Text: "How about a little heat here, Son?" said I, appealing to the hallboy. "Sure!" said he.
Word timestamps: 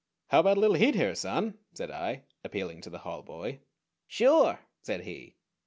"How 0.29 0.39
about 0.39 0.57
a 0.57 0.59
little 0.59 0.77
heat 0.77 0.95
here, 0.95 1.13
Son?" 1.13 1.59
said 1.75 1.91
I, 1.91 2.23
appealing 2.43 2.81
to 2.81 2.89
the 2.89 2.97
hallboy. 2.97 3.59
"Sure!" 4.07 4.59
said 4.81 5.01
he. 5.01 5.35